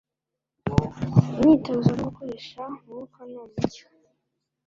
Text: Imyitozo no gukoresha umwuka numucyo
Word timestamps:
Imyitozo 1.39 1.89
no 1.93 2.03
gukoresha 2.07 2.59
umwuka 2.71 3.19
numucyo 3.31 3.85